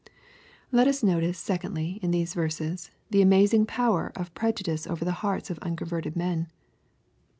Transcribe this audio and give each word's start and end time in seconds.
Let 0.71 0.87
us 0.87 1.03
notice, 1.03 1.37
secondly, 1.37 1.99
in 2.01 2.09
these 2.09 2.33
verses, 2.33 2.89
the 3.11 3.21
amazing 3.21 3.67
power 3.67 4.11
of 4.15 4.33
prejudice 4.33 4.87
over 4.87 5.05
the 5.05 5.11
hearts 5.21 5.51
of 5.51 5.59
unconverted 5.59 6.15
men. 6.15 6.47